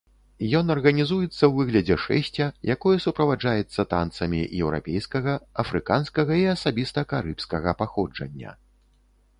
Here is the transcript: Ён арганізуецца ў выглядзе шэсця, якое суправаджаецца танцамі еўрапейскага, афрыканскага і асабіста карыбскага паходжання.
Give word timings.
Ён 0.59 0.71
арганізуецца 0.75 1.33
ў 1.33 1.49
выглядзе 1.59 1.97
шэсця, 2.05 2.47
якое 2.75 2.93
суправаджаецца 3.05 3.85
танцамі 3.93 4.41
еўрапейскага, 4.63 5.37
афрыканскага 5.67 6.31
і 6.47 6.51
асабіста 6.57 6.99
карыбскага 7.15 7.69
паходжання. 7.85 8.51